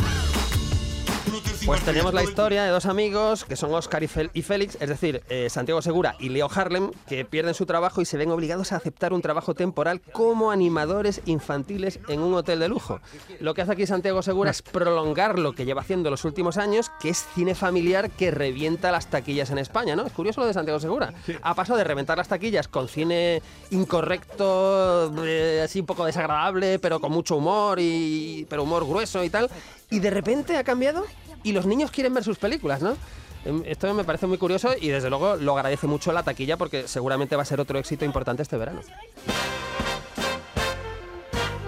Pues 1.68 1.84
tenemos 1.84 2.14
la 2.14 2.24
historia 2.24 2.64
de 2.64 2.70
dos 2.70 2.86
amigos 2.86 3.44
que 3.44 3.58
son 3.58 3.74
Oscar 3.74 4.02
y, 4.02 4.08
Fel- 4.08 4.30
y 4.34 4.42
Félix, 4.42 4.78
es 4.80 4.88
decir, 4.88 5.22
eh, 5.28 5.50
Santiago 5.50 5.82
Segura 5.82 6.16
y 6.18 6.30
Leo 6.30 6.50
Harlem, 6.50 6.92
que 7.10 7.26
pierden 7.26 7.54
su 7.54 7.66
trabajo 7.66 8.00
y 8.02 8.06
se 8.06 8.16
ven 8.16 8.32
obligados 8.32 8.72
a 8.72 8.78
aceptar 8.78 9.12
un 9.12 9.22
trabajo 9.22 9.54
temporal 9.54 10.00
como 10.14 10.50
animadores 10.52 11.22
infantiles 11.26 12.00
en 12.08 12.22
un 12.22 12.34
hotel 12.36 12.60
de 12.60 12.70
lujo. 12.70 13.02
Lo 13.42 13.54
que 13.54 13.64
hace 13.64 13.74
aquí 13.74 13.86
Santiago 13.86 14.22
Segura 14.22 14.50
es 14.52 14.62
prolongar 14.62 15.38
lo 15.38 15.52
que 15.56 15.66
lleva 15.66 15.82
haciendo 15.82 16.10
los 16.10 16.24
últimos 16.24 16.56
años, 16.56 16.90
que 17.02 17.10
es 17.10 17.26
cine 17.36 17.54
familiar 17.54 18.10
que 18.12 18.32
revienta 18.32 18.90
las 18.90 19.08
taquillas 19.08 19.50
en 19.50 19.58
España, 19.58 19.98
¿no? 19.98 20.06
Es 20.06 20.14
curioso 20.14 20.40
lo 20.40 20.48
de 20.48 20.54
Santiago 20.54 20.80
Segura. 20.80 21.14
Ha 21.42 21.54
pasado 21.54 21.78
de 21.78 21.84
reventar 21.84 22.18
las 22.18 22.30
taquillas 22.30 22.70
con 22.70 22.88
cine 22.88 23.42
incorrecto, 23.72 25.14
eh, 25.26 25.64
así 25.66 25.82
un 25.82 25.86
poco 25.86 26.06
desagradable, 26.06 26.80
pero 26.80 27.02
con 27.02 27.12
mucho 27.12 27.36
humor 27.36 27.78
y 27.82 28.48
pero 28.50 28.64
humor 28.64 28.86
grueso 28.88 29.22
y 29.26 29.30
tal, 29.30 29.50
y 29.90 30.00
de 30.00 30.10
repente 30.12 30.56
ha 30.56 30.64
cambiado 30.64 31.06
y 31.48 31.54
los 31.54 31.66
niños 31.66 31.92
quieren 31.92 32.14
ver 32.14 32.26
sus 32.26 32.38
películas, 32.38 32.82
¿no? 32.82 32.98
Em, 33.46 33.64
Esto 33.66 33.94
me 33.94 34.04
parece 34.04 34.28
muy 34.28 34.38
curioso 34.38 34.72
y 34.80 34.90
desde 34.90 35.10
luego 35.10 35.38
lo 35.38 35.56
agradece 35.56 35.88
mucho 35.88 36.12
la 36.12 36.24
taquilla 36.24 36.58
porque 36.58 36.90
seguramente 36.90 37.38
va 37.38 37.44
a 37.44 37.46
ser 37.46 37.62
otro 37.62 37.80
éxito 37.80 38.04
importante 38.04 38.44
este 38.44 38.58
verano. 38.58 38.82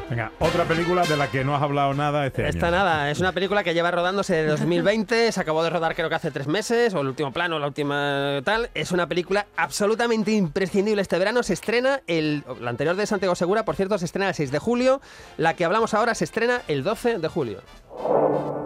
Venga, 0.09 0.31
otra 0.39 0.65
película 0.65 1.03
de 1.03 1.15
la 1.15 1.27
que 1.29 1.45
no 1.45 1.55
has 1.55 1.62
hablado 1.62 1.93
nada 1.93 2.25
este 2.25 2.41
año. 2.41 2.50
Esta 2.50 2.71
nada, 2.71 3.12
es 3.12 3.19
una 3.19 3.31
película 3.31 3.63
que 3.63 3.74
lleva 3.75 3.91
rodándose 3.91 4.33
de 4.33 4.48
2020, 4.48 5.31
se 5.31 5.39
acabó 5.39 5.63
de 5.63 5.69
rodar 5.69 5.95
creo 5.95 6.09
que 6.09 6.15
hace 6.15 6.31
tres 6.31 6.48
meses, 6.48 6.93
o 6.95 7.01
el 7.01 7.07
último 7.07 7.31
plano, 7.31 7.57
la 7.59 7.67
última 7.67 8.41
tal. 8.43 8.69
Es 8.74 8.91
una 8.91 9.07
película 9.07 9.45
absolutamente 9.55 10.31
imprescindible 10.31 11.01
este 11.01 11.17
verano. 11.19 11.43
Se 11.43 11.53
estrena, 11.53 12.01
el, 12.07 12.43
la 12.59 12.71
anterior 12.71 12.95
de 12.95 13.05
Santiago 13.05 13.36
Segura, 13.36 13.63
por 13.63 13.75
cierto, 13.75 13.98
se 14.00 14.05
estrena 14.05 14.29
el 14.29 14.36
6 14.36 14.51
de 14.51 14.59
julio. 14.59 15.00
La 15.38 15.53
que 15.53 15.63
hablamos 15.63 15.93
ahora 15.93 16.15
se 16.15 16.24
estrena 16.24 16.63
el 16.67 16.83
12 16.83 17.19
de 17.19 17.27
julio. 17.27 17.62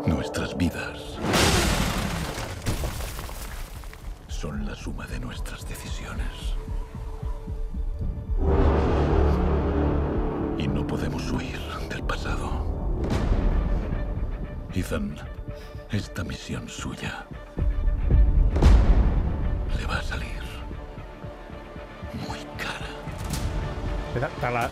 Nuestras 0.05 0.55
vidas 0.55 1.02
son 4.43 4.65
la 4.65 4.75
suma 4.75 5.07
de 5.07 5.21
nuestras 5.21 5.65
decisiones. 5.69 6.27
Y 10.57 10.67
no 10.67 10.85
podemos 10.85 11.31
huir 11.31 11.57
del 11.89 12.03
pasado. 12.03 12.65
Ethan, 14.73 15.15
esta 15.91 16.25
misión 16.25 16.67
suya 16.67 17.25
le 19.79 19.85
va 19.85 19.99
a 19.99 20.03
salir 20.03 20.43
muy 22.27 22.39
cara. 22.57 22.89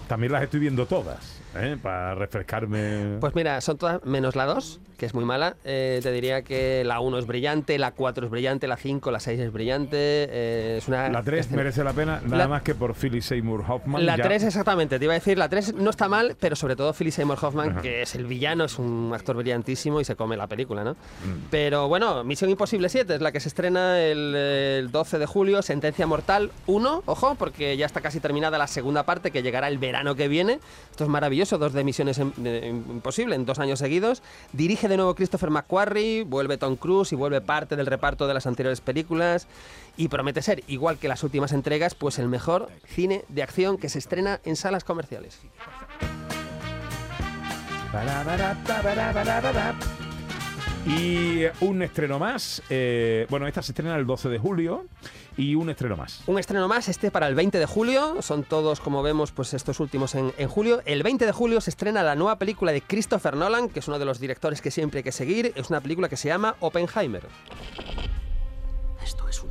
También 0.10 0.34
las 0.34 0.44
estoy 0.44 0.60
viendo 0.60 0.86
todas, 0.86 1.42
¿eh? 1.56 1.78
para 1.82 2.14
refrescarme. 2.16 3.20
Pues 3.22 3.34
mira, 3.36 3.62
son 3.62 3.78
todas 3.78 4.04
menos 4.04 4.36
la 4.36 4.48
2, 4.48 4.82
que 5.02 5.08
es 5.08 5.16
muy 5.16 5.26
mala. 5.26 5.56
Eh, 5.64 6.00
te 6.04 6.12
diría 6.12 6.44
que 6.44 6.84
la 6.86 7.00
1 7.00 7.18
es 7.18 7.26
brillante, 7.26 7.80
la 7.80 7.90
4 7.90 8.26
es 8.28 8.32
brillante, 8.32 8.68
la 8.68 8.78
5, 8.78 9.10
la 9.10 9.20
6 9.20 9.40
es 9.40 9.52
brillante. 9.52 9.98
eh, 9.98 10.76
es 10.78 10.88
una 10.88 11.10
la 11.10 11.24
3 11.24 11.40
escena- 11.48 11.58
merece 11.58 11.84
la 11.84 11.94
pena, 11.94 12.22
nada 12.24 12.38
La- 12.38 12.48
más 12.48 12.62
que 12.62 12.76
por 12.76 12.94
Philip 12.94 13.24
Seymour 13.24 13.64
Hoffman. 13.68 14.06
La 14.06 14.16
ya- 14.16 14.24
3 14.26 14.44
exactamente, 14.44 15.00
te 15.00 15.06
iba 15.06 15.14
a 15.14 15.18
decir, 15.18 15.40
la 15.40 15.50
3 15.50 15.74
no 15.74 15.90
está 15.90 16.08
mal, 16.08 16.36
pero 16.40 16.56
sobre 16.56 16.76
todo 16.76 16.94
Philip 16.94 17.12
Seymour 17.14 17.40
Hoffman, 17.44 17.70
Ajá. 17.72 17.82
que 17.82 18.04
es 18.04 18.14
el 18.14 18.28
villano, 18.28 18.66
es 18.66 18.78
un 18.78 19.12
actor 19.16 19.36
brillantísimo 19.38 20.00
y 20.00 20.06
se 20.06 20.16
come 20.16 20.38
la 20.38 20.46
película, 20.46 20.84
¿no? 20.84 20.92
Mm. 20.94 21.48
Pero 21.50 21.88
bueno, 21.88 22.24
Misión 22.24 22.52
Imposible 22.52 22.88
7 22.88 23.16
es 23.16 23.22
la 23.22 23.32
que 23.32 23.40
se 23.40 23.48
estrena 23.48 24.00
el, 24.00 24.36
el 24.36 24.92
12 24.92 25.18
de 25.18 25.26
julio, 25.26 25.64
Sentencia 25.64 26.06
Mortal 26.06 26.52
1, 26.68 27.02
ojo, 27.08 27.34
porque 27.40 27.76
ya 27.76 27.88
está 27.88 28.02
casi 28.02 28.20
terminada 28.20 28.60
la 28.60 28.68
segunda 28.68 29.02
parte 29.04 29.32
que 29.32 29.42
llegará 29.42 29.68
el 29.68 29.80
verano 29.80 30.14
que 30.14 30.28
viene. 30.28 30.60
Esto 30.92 31.06
es 31.06 31.10
maravilloso, 31.10 31.58
dos 31.58 31.74
de 31.74 31.84
Misiones 31.84 32.22
de- 32.38 32.68
Imposible 32.68 33.34
en 33.34 33.46
dos 33.48 33.58
años 33.58 33.80
seguidos. 33.80 34.22
Dirige 34.54 34.91
de 34.92 34.98
nuevo 34.98 35.16
Christopher 35.16 35.50
McQuarrie, 35.50 36.24
vuelve 36.24 36.58
Tom 36.58 36.76
Cruise 36.76 37.12
y 37.14 37.16
vuelve 37.16 37.42
parte 37.42 37.76
del 37.76 37.86
reparto 37.86 38.28
de 38.28 38.34
las 38.34 38.46
anteriores 38.46 38.82
películas. 38.82 39.48
Y 39.98 40.10
promete 40.10 40.42
ser, 40.42 40.64
igual 40.68 40.98
que 40.98 41.08
las 41.08 41.24
últimas 41.24 41.52
entregas, 41.54 41.96
pues 41.96 42.20
el 42.20 42.28
mejor 42.28 42.70
cine 42.86 43.24
de 43.30 43.44
acción 43.44 43.78
que 43.78 43.90
se 43.90 44.00
estrena 44.00 44.40
en 44.44 44.56
salas 44.56 44.84
comerciales. 44.84 45.40
Y 50.86 51.44
un 51.64 51.82
estreno 51.82 52.20
más. 52.20 52.62
eh, 52.70 53.28
bueno, 53.30 53.48
esta 53.48 53.62
se 53.62 53.72
estrena 53.72 53.96
el 53.96 54.06
12 54.06 54.30
de 54.30 54.40
julio. 54.40 54.86
Y 55.38 55.56
un 55.56 55.70
estreno 55.70 55.96
más. 55.96 56.22
Un 56.28 56.40
estreno 56.40 56.68
más, 56.68 56.90
este 56.90 57.10
para 57.10 57.28
el 57.28 57.36
20 57.36 57.58
de 57.58 57.66
julio. 57.66 58.22
Son 58.22 58.44
todos, 58.44 58.80
como 58.80 59.02
vemos, 59.02 59.32
pues 59.32 59.54
estos 59.54 59.80
últimos 59.80 60.16
en, 60.16 60.34
en 60.38 60.50
julio. 60.50 60.82
El 60.86 61.04
20 61.04 61.26
de 61.26 61.32
julio 61.32 61.62
se 61.62 61.70
estrena 61.70 62.04
la 62.04 62.16
nueva 62.16 62.38
película 62.38 62.72
de 62.72 62.82
Christopher 62.82 63.36
Nolan, 63.36 63.70
que 63.70 63.80
es 63.80 63.88
uno 63.88 63.98
de 63.98 64.06
los 64.06 64.20
directores 64.20 64.62
que 64.62 64.72
siempre 64.72 65.00
hay 65.00 65.04
que 65.04 65.12
seguir. 65.12 65.54
Es 65.56 65.70
una 65.70 65.82
película 65.82 66.10
que 66.10 66.18
se 66.18 66.28
llama 66.28 66.56
Oppenheimer. 66.60 67.24
Esto 69.04 69.28
es 69.28 69.42
una 69.42 69.51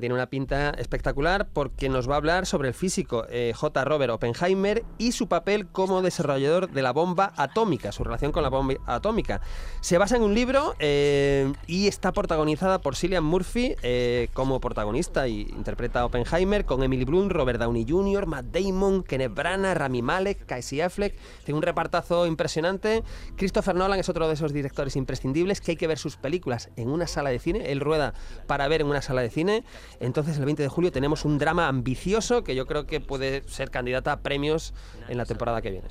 tiene 0.00 0.14
una 0.14 0.26
pinta 0.26 0.70
espectacular 0.70 1.48
porque 1.52 1.88
nos 1.88 2.08
va 2.08 2.14
a 2.14 2.16
hablar 2.18 2.46
sobre 2.46 2.68
el 2.68 2.74
físico 2.74 3.26
eh, 3.28 3.52
J. 3.54 3.84
Robert 3.84 4.12
Oppenheimer 4.12 4.84
y 4.98 5.12
su 5.12 5.28
papel 5.28 5.66
como 5.66 6.02
desarrollador 6.02 6.70
de 6.70 6.82
la 6.82 6.92
bomba 6.92 7.32
atómica, 7.36 7.92
su 7.92 8.04
relación 8.04 8.32
con 8.32 8.42
la 8.42 8.48
bomba 8.48 8.74
atómica. 8.86 9.40
Se 9.80 9.98
basa 9.98 10.16
en 10.16 10.22
un 10.22 10.34
libro 10.34 10.74
eh, 10.78 11.52
y 11.66 11.86
está 11.86 12.12
protagonizada 12.12 12.80
por 12.80 12.96
Cillian 12.96 13.24
Murphy 13.24 13.74
eh, 13.82 14.28
como 14.32 14.60
protagonista 14.60 15.28
y 15.28 15.42
interpreta 15.42 16.00
a 16.00 16.06
Oppenheimer 16.06 16.64
con 16.64 16.82
Emily 16.82 17.04
Blunt, 17.04 17.32
Robert 17.32 17.60
Downey 17.60 17.86
Jr., 17.88 18.26
Matt 18.26 18.46
Damon, 18.46 19.02
Kenneth 19.02 19.34
Branagh, 19.34 19.76
Rami 19.76 20.02
Malek, 20.02 20.46
Casey 20.46 20.80
Affleck. 20.80 21.16
Tiene 21.44 21.56
un 21.56 21.62
repartazo 21.62 22.26
impresionante. 22.26 23.02
Christopher 23.36 23.74
Nolan 23.74 23.98
es 23.98 24.08
otro 24.08 24.28
de 24.28 24.34
esos 24.34 24.52
directores 24.52 24.96
imprescindibles 24.96 25.60
que 25.60 25.72
hay 25.72 25.76
que 25.76 25.86
ver 25.86 25.98
sus 25.98 26.16
películas 26.16 26.70
en 26.76 26.88
una 26.88 27.06
sala 27.06 27.30
de 27.30 27.38
cine. 27.38 27.70
Él 27.72 27.80
rueda 27.80 28.14
para 28.46 28.68
ver 28.68 28.80
en 28.80 28.88
una 28.88 29.02
sala 29.02 29.22
de 29.22 29.30
cine. 29.30 29.64
Entonces 30.00 30.38
el 30.38 30.44
20 30.44 30.62
de 30.62 30.68
julio 30.68 30.92
tenemos 30.92 31.24
un 31.24 31.38
drama 31.38 31.68
ambicioso 31.68 32.44
que 32.44 32.54
yo 32.54 32.66
creo 32.66 32.86
que 32.86 33.00
puede 33.00 33.42
ser 33.48 33.70
candidata 33.70 34.12
a 34.12 34.20
premios 34.20 34.74
en 35.08 35.18
la 35.18 35.24
temporada 35.24 35.62
que 35.62 35.70
viene. 35.70 35.88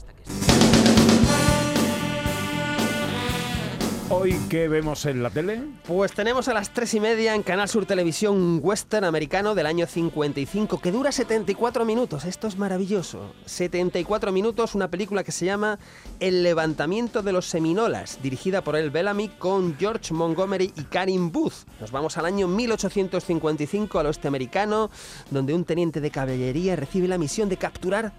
Hoy, 4.15 4.39
¿qué 4.47 4.67
vemos 4.67 5.07
en 5.07 5.23
la 5.23 5.31
tele? 5.31 5.63
Pues 5.87 6.13
tenemos 6.13 6.47
a 6.47 6.53
las 6.53 6.71
3 6.71 6.93
y 6.93 6.99
media 6.99 7.33
en 7.33 7.41
Canal 7.41 7.67
Sur 7.67 7.87
Televisión 7.87 8.35
un 8.35 8.59
western 8.61 9.05
americano 9.05 9.55
del 9.55 9.65
año 9.65 9.87
55 9.87 10.79
que 10.79 10.91
dura 10.91 11.11
74 11.11 11.83
minutos. 11.83 12.23
Esto 12.25 12.45
es 12.45 12.55
maravilloso. 12.55 13.33
74 13.47 14.31
minutos, 14.31 14.75
una 14.75 14.87
película 14.87 15.23
que 15.23 15.31
se 15.31 15.47
llama 15.47 15.79
El 16.19 16.43
levantamiento 16.43 17.23
de 17.23 17.33
los 17.33 17.47
Seminolas, 17.47 18.19
dirigida 18.21 18.63
por 18.63 18.75
El 18.75 18.91
Bellamy 18.91 19.29
con 19.29 19.75
George 19.79 20.13
Montgomery 20.13 20.71
y 20.77 20.83
Karin 20.83 21.31
Booth. 21.31 21.65
Nos 21.81 21.91
vamos 21.91 22.15
al 22.19 22.27
año 22.27 22.47
1855 22.47 23.97
al 23.97 24.05
oeste 24.05 24.27
americano, 24.27 24.91
donde 25.31 25.55
un 25.55 25.65
teniente 25.65 26.01
de 26.01 26.11
caballería 26.11 26.75
recibe 26.75 27.07
la 27.07 27.17
misión 27.17 27.49
de 27.49 27.57
capturar 27.57 28.13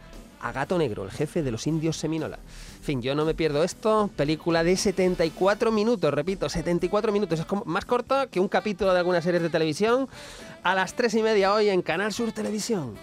a 0.44 0.52
Gato 0.52 0.76
Negro, 0.76 1.04
el 1.04 1.10
jefe 1.10 1.42
de 1.42 1.50
los 1.50 1.66
indios 1.66 1.96
Seminola. 1.96 2.36
En 2.36 2.84
fin, 2.84 3.02
yo 3.02 3.14
no 3.14 3.24
me 3.24 3.34
pierdo 3.34 3.64
esto. 3.64 4.10
Película 4.14 4.62
de 4.62 4.76
74 4.76 5.72
minutos, 5.72 6.12
repito, 6.12 6.50
74 6.50 7.12
minutos. 7.12 7.40
Es 7.40 7.46
como 7.46 7.64
más 7.64 7.86
corta 7.86 8.26
que 8.26 8.40
un 8.40 8.48
capítulo 8.48 8.92
de 8.92 8.98
algunas 8.98 9.24
series 9.24 9.42
de 9.42 9.48
televisión. 9.48 10.06
A 10.62 10.74
las 10.74 10.94
3 10.94 11.14
y 11.14 11.22
media 11.22 11.54
hoy 11.54 11.70
en 11.70 11.80
Canal 11.80 12.12
Sur 12.12 12.32
Televisión. 12.32 12.94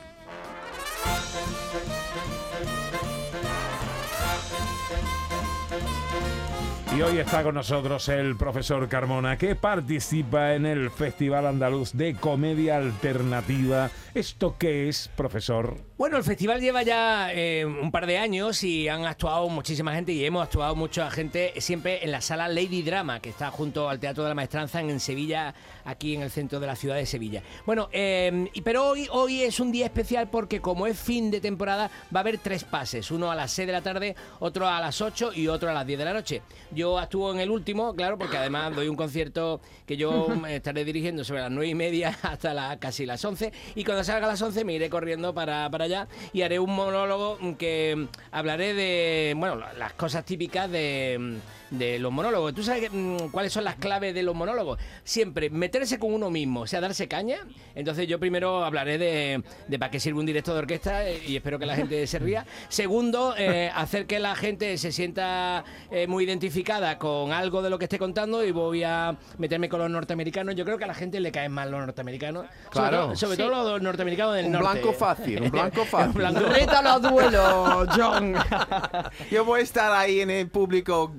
Hoy 7.03 7.17
está 7.17 7.41
con 7.41 7.55
nosotros 7.55 8.10
el 8.10 8.36
profesor 8.36 8.88
Carmona, 8.88 9.36
que 9.36 9.55
participa 9.55 10.53
en 10.53 10.67
el 10.67 10.91
Festival 10.91 11.48
Andaluz 11.48 11.93
de 11.93 12.13
Comedia 12.13 12.77
Alternativa. 12.77 13.89
¿Esto 14.13 14.55
qué 14.60 14.88
es, 14.88 15.10
profesor? 15.15 15.77
Bueno, 15.98 16.17
el 16.17 16.24
festival 16.24 16.60
lleva 16.60 16.84
ya 16.84 17.31
eh, 17.31 17.63
un 17.63 17.91
par 17.91 18.08
de 18.08 18.17
años 18.17 18.63
y 18.63 18.89
han 18.89 19.05
actuado 19.05 19.48
muchísima 19.50 19.93
gente 19.93 20.12
y 20.12 20.25
hemos 20.25 20.43
actuado 20.43 20.75
mucha 20.75 21.10
gente 21.12 21.53
siempre 21.62 22.03
en 22.03 22.12
la 22.12 22.22
sala 22.22 22.48
Lady 22.48 22.81
Drama, 22.81 23.20
que 23.20 23.29
está 23.29 23.51
junto 23.51 23.88
al 23.88 24.00
Teatro 24.00 24.24
de 24.24 24.29
la 24.29 24.36
Maestranza 24.36 24.81
en, 24.81 25.00
Sevilla, 25.00 25.53
aquí 25.86 26.15
en 26.15 26.24
el 26.24 26.31
centro 26.31 26.60
de 26.60 26.67
la 26.67 26.75
ciudad 26.75 26.96
de 26.96 27.05
Sevilla. 27.05 27.43
Bueno, 27.65 27.88
eh, 27.93 28.50
pero 28.63 28.89
hoy, 28.89 29.08
hoy 29.12 29.43
es 29.43 29.60
un 29.60 29.72
día 29.72 29.86
especial 29.86 30.27
porque 30.29 30.60
como 30.60 30.88
es 30.88 31.00
fin 31.00 31.31
de 31.31 31.39
temporada 31.39 31.89
va 32.13 32.20
a 32.20 32.22
haber 32.22 32.39
tres 32.39 32.63
pases, 32.63 33.12
uno 33.12 33.31
a 33.31 33.36
las 33.36 33.51
6 33.51 33.67
de 33.67 33.74
la 33.74 33.81
tarde, 33.81 34.15
otro 34.39 34.67
a 34.67 34.81
las 34.81 35.01
8 35.01 35.34
y 35.36 35.48
otro 35.48 35.70
a 35.70 35.74
las 35.74 35.86
10 35.86 36.00
de 36.00 36.05
la 36.05 36.13
noche. 36.13 36.41
Yo 36.72 36.90
actúo 37.00 37.31
en 37.33 37.39
el 37.39 37.50
último, 37.50 37.93
claro, 37.95 38.17
porque 38.17 38.38
además 38.38 38.75
doy 38.75 38.88
un 38.88 38.95
concierto 38.95 39.62
que 39.86 39.98
yo 39.98 40.27
estaré 40.48 40.83
dirigiendo 40.86 41.24
sobre 41.24 41.41
las 41.41 41.51
9 41.51 41.67
y 41.67 41.75
media 41.75 42.17
hasta 42.24 42.53
la, 42.53 42.77
casi 42.79 43.05
las 43.05 43.24
11 43.24 43.51
y 43.75 43.83
cuando 43.83 44.03
salga 44.03 44.27
a 44.27 44.29
las 44.31 44.41
11 44.41 44.63
me 44.65 44.74
iré 44.74 44.89
corriendo 44.89 45.33
para, 45.33 45.69
para 45.69 45.86
allá 45.86 46.07
y 46.33 46.41
haré 46.41 46.60
un 46.60 46.74
monólogo 46.75 47.38
que 47.57 48.07
hablaré 48.31 48.74
de, 48.74 49.33
bueno, 49.38 49.55
la- 49.55 49.74
las 49.74 49.93
cosas 49.93 50.25
típicas 50.25 50.69
de, 50.71 51.38
de 51.71 51.97
los 51.97 52.11
monólogos. 52.11 52.53
¿Tú 52.53 52.61
sabes 52.63 52.81
que, 52.81 52.89
mm, 52.95 53.29
cuáles 53.31 53.51
son 53.51 53.63
las 53.63 53.75
claves 53.77 54.13
de 54.13 54.21
los 54.23 54.35
monólogos? 54.35 54.77
Siempre 55.03 55.49
meterse 55.49 55.97
con 55.97 56.13
uno 56.13 56.29
mismo, 56.29 56.61
o 56.61 56.67
sea, 56.67 56.79
darse 56.81 57.07
caña. 57.07 57.37
Entonces 57.73 58.07
yo 58.07 58.19
primero 58.19 58.63
hablaré 58.63 58.97
de, 58.99 59.43
de 59.67 59.79
para 59.79 59.89
qué 59.89 59.99
sirve 59.99 60.19
un 60.19 60.25
director 60.25 60.53
de 60.53 60.59
orquesta 60.59 61.07
eh, 61.09 61.21
y 61.27 61.35
espero 61.35 61.57
que 61.57 61.65
la 61.65 61.75
gente 61.75 62.05
se 62.05 62.19
ría. 62.19 62.45
Segundo, 62.69 63.33
eh, 63.37 63.71
hacer 63.73 64.05
que 64.05 64.19
la 64.19 64.35
gente 64.35 64.77
se 64.77 64.91
sienta 64.91 65.63
eh, 65.89 66.05
muy 66.07 66.25
identificada 66.25 66.97
con 66.99 67.31
algo 67.31 67.61
de 67.61 67.69
lo 67.69 67.79
que 67.79 67.85
esté 67.85 67.97
contando 67.97 68.43
y 68.45 68.51
voy 68.51 68.83
a 68.83 69.17
meterme 69.37 69.69
con 69.69 69.79
los 69.79 69.89
norteamericanos. 69.89 70.55
Yo 70.55 70.65
creo 70.65 70.77
que 70.77 70.83
a 70.83 70.87
la 70.87 70.93
gente 70.93 71.19
le 71.19 71.31
caen 71.31 71.51
mal 71.51 71.71
los 71.71 71.79
norteamericanos. 71.79 72.45
Sobre 72.71 72.71
Claro. 72.89 73.05
todo- 73.05 73.15
Sobre, 73.15 73.37
Sí. 73.37 73.41
todo 73.43 73.71
los 73.71 73.81
norteamericanos 73.81 74.35
del 74.35 74.45
Un 74.47 74.51
norte. 74.51 74.69
blanco 74.81 74.93
fácil, 74.93 75.41
un 75.41 75.51
blanco 75.51 75.85
fácil. 75.85 76.07
Un 76.09 76.13
blanco- 76.15 76.39
Rítalo 76.53 76.89
a 76.89 76.99
duelo, 76.99 77.85
John. 77.95 78.35
Yo 79.31 79.45
voy 79.45 79.61
a 79.61 79.63
estar 79.63 79.91
ahí 79.93 80.19
en 80.19 80.29
el 80.29 80.49
público 80.49 81.13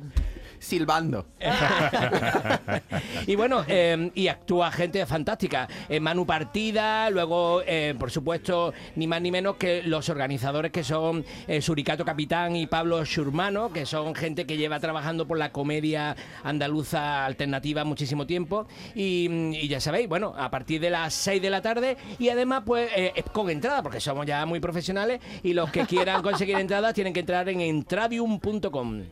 silbando. 0.62 1.26
y 3.26 3.34
bueno, 3.34 3.64
eh, 3.66 4.10
y 4.14 4.28
actúa 4.28 4.70
gente 4.70 5.04
fantástica. 5.06 5.68
Eh, 5.88 5.98
Manu 5.98 6.24
Partida, 6.24 7.10
luego, 7.10 7.62
eh, 7.66 7.94
por 7.98 8.10
supuesto, 8.10 8.72
ni 8.94 9.06
más 9.06 9.20
ni 9.20 9.30
menos 9.30 9.56
que 9.56 9.82
los 9.82 10.08
organizadores 10.08 10.70
que 10.70 10.84
son 10.84 11.24
eh, 11.48 11.60
Suricato 11.60 12.04
Capitán 12.04 12.54
y 12.54 12.66
Pablo 12.66 13.04
Schurmano, 13.04 13.72
que 13.72 13.86
son 13.86 14.14
gente 14.14 14.46
que 14.46 14.56
lleva 14.56 14.78
trabajando 14.78 15.26
por 15.26 15.36
la 15.36 15.50
comedia 15.50 16.16
andaluza 16.44 17.26
alternativa 17.26 17.84
muchísimo 17.84 18.26
tiempo. 18.26 18.66
Y, 18.94 19.28
y 19.56 19.68
ya 19.68 19.80
sabéis, 19.80 20.08
bueno, 20.08 20.32
a 20.38 20.50
partir 20.50 20.80
de 20.80 20.90
las 20.90 21.12
6 21.14 21.42
de 21.42 21.50
la 21.50 21.60
tarde 21.60 21.96
y 22.18 22.28
además, 22.28 22.62
pues, 22.64 22.88
eh, 22.94 23.12
con 23.32 23.50
entrada, 23.50 23.82
porque 23.82 24.00
somos 24.00 24.26
ya 24.26 24.46
muy 24.46 24.60
profesionales 24.60 25.20
y 25.42 25.54
los 25.54 25.70
que 25.70 25.86
quieran 25.86 26.22
conseguir 26.22 26.56
entradas 26.56 26.94
tienen 26.94 27.12
que 27.12 27.20
entrar 27.20 27.48
en 27.48 27.60
entradium.com. 27.60 29.02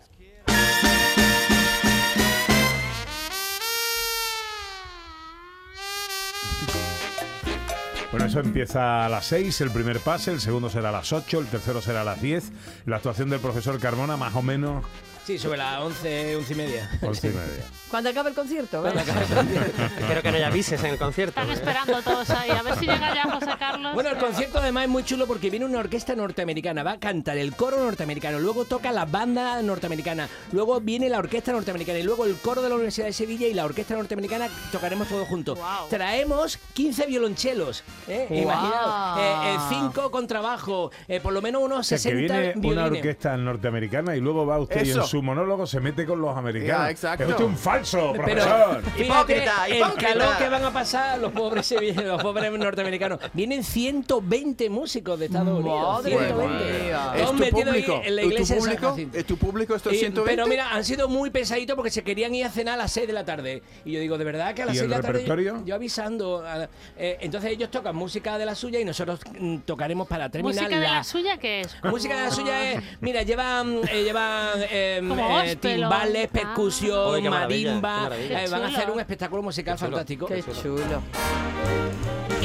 Bueno, 8.10 8.26
eso 8.26 8.40
empieza 8.40 9.06
a 9.06 9.08
las 9.08 9.26
6, 9.26 9.60
el 9.60 9.70
primer 9.70 10.00
pase, 10.00 10.32
el 10.32 10.40
segundo 10.40 10.68
será 10.68 10.88
a 10.88 10.92
las 10.92 11.12
8, 11.12 11.38
el 11.38 11.46
tercero 11.46 11.80
será 11.80 12.00
a 12.00 12.04
las 12.04 12.20
10. 12.20 12.50
La 12.86 12.96
actuación 12.96 13.30
del 13.30 13.38
profesor 13.38 13.78
Carmona, 13.78 14.16
más 14.16 14.34
o 14.34 14.42
menos, 14.42 14.84
Sí, 15.24 15.38
sobre 15.38 15.58
las 15.58 15.80
11, 15.80 16.36
11 16.36 16.52
y 16.52 16.56
media. 16.56 16.90
Once 17.02 17.28
y 17.28 17.30
media. 17.30 17.64
Cuando 17.90 18.10
acabe 18.10 18.30
el 18.30 18.36
concierto, 18.36 18.82
¿ves? 18.82 18.94
Espero 19.98 20.22
que 20.22 20.30
no 20.30 20.36
haya 20.36 20.46
avises 20.46 20.82
en 20.84 20.90
el 20.92 20.98
concierto. 20.98 21.40
Están 21.40 21.52
esperando 21.52 22.00
todos 22.02 22.30
ahí. 22.30 22.50
A 22.50 22.62
ver 22.62 22.76
si 22.76 22.86
llega 22.86 23.14
ya 23.14 23.24
José 23.24 23.50
Carlos. 23.58 23.94
Bueno, 23.94 24.10
el 24.10 24.16
concierto 24.16 24.58
además 24.58 24.84
es 24.84 24.90
muy 24.90 25.02
chulo 25.02 25.26
porque 25.26 25.50
viene 25.50 25.66
una 25.66 25.80
orquesta 25.80 26.14
norteamericana, 26.14 26.84
va 26.84 26.92
a 26.92 27.00
cantar 27.00 27.36
el 27.36 27.54
coro 27.56 27.82
norteamericano, 27.82 28.38
luego 28.38 28.64
toca 28.64 28.92
la 28.92 29.06
banda 29.06 29.60
norteamericana, 29.62 30.28
luego 30.52 30.80
viene 30.80 31.08
la 31.08 31.18
orquesta 31.18 31.50
norteamericana 31.50 31.98
y 31.98 32.04
luego 32.04 32.26
el 32.26 32.36
coro 32.36 32.62
de 32.62 32.68
la 32.68 32.76
Universidad 32.76 33.06
de 33.06 33.12
Sevilla 33.12 33.48
y 33.48 33.54
la 33.54 33.64
orquesta 33.64 33.96
norteamericana 33.96 34.48
tocaremos 34.70 35.08
todos 35.08 35.26
juntos. 35.26 35.58
Traemos 35.88 36.58
15 36.74 37.06
violonchelos, 37.06 37.82
¿eh? 38.08 38.26
Guau. 38.28 38.42
Imaginaos, 38.42 39.18
eh, 39.18 39.54
eh, 39.54 39.58
cinco 39.68 40.10
con 40.12 40.28
trabajo, 40.28 40.92
eh, 41.08 41.18
por 41.20 41.32
lo 41.32 41.42
menos 41.42 41.62
unos 41.62 41.80
O 41.80 41.82
sea, 41.82 41.98
que 41.98 42.28
60 42.28 42.60
viene 42.60 42.72
una 42.72 42.84
orquesta 42.84 43.36
norteamericana 43.36 44.14
y 44.14 44.20
luego 44.20 44.46
va 44.46 44.60
usted 44.60 44.84
y 44.84 44.90
en 44.90 44.98
Eso. 45.00 45.06
Su 45.20 45.26
monólogo 45.26 45.66
se 45.66 45.80
mete 45.80 46.06
con 46.06 46.20
los 46.20 46.34
americanos. 46.36 46.88
Exacto. 46.88 47.24
Es 47.24 47.30
usted 47.30 47.44
un 47.44 47.56
falso, 47.56 48.12
Pero 48.12 48.24
profesor. 48.24 48.82
fíjate 48.96 49.04
Hipócrita, 49.04 49.66
el 49.68 49.76
hipócrita. 49.76 50.08
calor 50.14 50.36
que 50.38 50.48
van 50.48 50.64
a 50.64 50.72
pasar 50.72 51.18
los 51.18 51.32
pobres 51.32 51.70
los 52.04 52.22
pobres 52.22 52.50
norteamericanos. 52.52 53.20
Vienen 53.34 53.62
120 53.62 54.70
músicos 54.70 55.18
de 55.18 55.26
Estados 55.26 55.60
Unidos. 55.60 55.98
Madre 55.98 56.10
120. 56.18 56.84
mía. 56.84 57.12
¿Es 57.16 57.30
tu 57.30 57.50
público? 57.50 58.00
en 58.02 58.16
la 58.16 58.22
¿Es 58.22 58.28
tu 58.28 58.32
iglesia 58.32 58.54
de 58.54 58.60
San 58.62 58.70
público? 58.70 58.90
Jacinto. 58.90 59.18
¿Es 59.18 59.26
tu 59.26 59.36
público 59.36 59.74
estos 59.76 59.92
Y- 59.92 59.96
120? 59.98 60.30
Pero 60.36 60.46
mira, 60.48 60.70
han 60.74 60.84
sido 60.84 61.08
muy 61.08 61.28
pesaditos 61.30 61.76
porque 61.76 61.90
se 61.90 62.02
querían 62.02 62.34
ir 62.34 62.46
a 62.46 62.50
cenar 62.50 62.74
a 62.74 62.78
las 62.78 62.92
6 62.92 63.06
de 63.06 63.12
la 63.12 63.24
tarde. 63.26 63.62
Y 63.84 63.92
yo 63.92 64.00
digo, 64.00 64.16
de 64.16 64.24
verdad 64.24 64.54
que 64.54 64.62
a 64.62 64.66
las 64.66 64.74
¿Y 64.76 64.78
6 64.78 64.84
el 64.84 64.90
de 64.90 64.96
la 64.96 65.02
tarde. 65.26 65.64
Yo, 65.66 65.74
avisando. 65.74 66.42
a- 66.46 66.68
eh, 66.96 67.18
entonces 67.20 67.50
ellos 67.50 67.70
tocan 67.70 67.94
música 67.94 68.38
de 68.38 68.46
la 68.46 68.54
suya 68.54 68.80
y 68.80 68.84
nosotros 68.86 69.20
mm, 69.38 69.58
tocaremos 69.58 70.08
para 70.08 70.30
terminar 70.30 70.64
¿Música 70.64 70.80
de 70.80 70.86
la. 70.88 71.04
suya 71.04 71.36
qué 71.36 71.60
es? 71.60 71.76
Música 71.84 72.16
de 72.16 72.22
la 72.22 72.30
suya 72.30 72.72
es, 72.72 72.82
mira, 73.00 73.22
llevan, 73.22 73.80
eh, 73.90 74.02
llevan 74.04 74.48
eh, 74.70 74.99
eh, 75.00 75.54
gospel, 75.54 75.58
timbales, 75.58 76.26
ah. 76.26 76.32
percusión, 76.32 77.22
qué 77.22 77.30
maravilla, 77.30 77.70
marimba, 77.70 77.94
qué 77.94 78.02
maravilla. 78.02 78.44
eh, 78.44 78.48
van 78.48 78.62
a 78.62 78.66
hacer 78.66 78.90
un 78.90 79.00
espectáculo 79.00 79.42
musical 79.42 79.74
Qué 79.74 79.78
chulo. 79.78 79.90
fantástico. 79.96 80.26
Qué 80.26 80.42
chulo. 80.62 81.02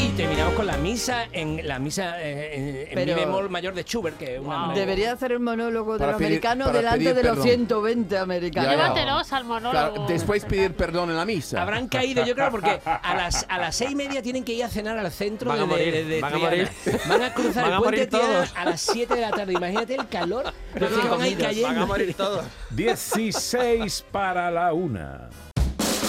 Y 0.05 0.09
terminamos 0.09 0.53
con 0.53 0.67
la 0.67 0.77
misa 0.77 1.25
en 1.31 1.67
la 1.67 1.79
misa 1.79 2.21
eh, 2.21 2.55
en, 2.57 2.75
en 2.77 2.87
Pero- 2.93 3.15
mi 3.15 3.19
bemol 3.25 3.49
mayor 3.49 3.73
de 3.73 3.83
Schubert, 3.83 4.17
que 4.17 4.35
es 4.35 4.39
una 4.39 4.49
maravilla. 4.59 4.79
Debería 4.79 5.11
hacer 5.13 5.31
el 5.31 5.39
monólogo 5.39 5.93
de 5.93 5.99
Para 5.99 6.11
los 6.11 6.19
pedir- 6.19 6.27
americanos 6.27 6.67
para 6.67 6.77
delante 6.77 6.99
pedir 6.99 7.15
de 7.15 7.23
los 7.23 7.31
perdón. 7.31 7.43
120 7.47 8.17
americanos. 8.19 8.69
Ya, 8.71 8.77
ya. 8.77 8.83
Llévatelos 8.83 9.33
al 9.33 9.43
monólogo. 9.45 9.71
Claro, 9.93 10.05
después 10.07 10.45
pedir 10.45 10.73
perdón 10.75 11.09
en 11.09 11.17
la 11.17 11.25
misa. 11.25 11.61
Habrán 11.61 11.87
caído, 11.87 12.23
yo 12.23 12.35
creo, 12.35 12.51
porque 12.51 12.79
a 12.85 13.15
las, 13.15 13.45
a 13.49 13.57
las 13.57 13.75
seis 13.75 13.91
y 13.91 13.95
media 13.95 14.21
tienen 14.21 14.43
que 14.43 14.53
ir 14.53 14.63
a 14.63 14.69
cenar 14.69 14.97
al 14.97 15.11
centro 15.11 15.49
Van 15.49 15.57
a 15.57 15.61
de, 15.61 15.67
morir, 15.67 15.91
de- 15.93 16.03
de 16.05 16.21
van 16.21 16.33
a 16.33 16.35
Triana. 16.37 16.49
morir. 16.55 16.71
Van 17.07 17.23
a 17.23 17.33
cruzar 17.33 17.63
Van 17.63 17.71
el 17.71 17.77
a 17.77 17.79
puente 17.81 17.97
morir 17.97 18.09
Triana 18.09 18.33
todos. 18.33 18.53
a 18.55 18.65
las 18.65 18.81
7 18.81 19.15
de 19.15 19.21
la 19.21 19.31
tarde. 19.31 19.53
Imagínate 19.53 19.95
el 19.95 20.07
calor. 20.07 20.53
Los 20.75 20.89
que 20.91 21.07
van 21.09 21.21
a 21.21 21.37
cayendo. 21.37 21.87
morir 21.87 22.13
todos. 22.13 22.45
16 22.69 24.05
para 24.11 24.51
la 24.51 24.71
una. 24.73 25.29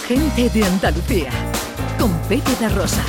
Gente 0.06 0.50
de 0.50 0.64
Andalucía. 0.64 1.30
Con 1.98 2.12
Pepe 2.28 2.50
da 2.60 2.68
Rosa. 2.68 3.02